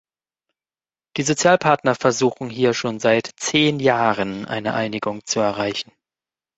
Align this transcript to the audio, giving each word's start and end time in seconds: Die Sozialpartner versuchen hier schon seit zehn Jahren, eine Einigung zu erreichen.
Die 1.15 1.21
Sozialpartner 1.21 1.93
versuchen 1.93 2.49
hier 2.49 2.73
schon 2.73 2.99
seit 2.99 3.29
zehn 3.37 3.79
Jahren, 3.79 4.45
eine 4.45 4.73
Einigung 4.73 5.23
zu 5.25 5.39
erreichen. 5.41 5.91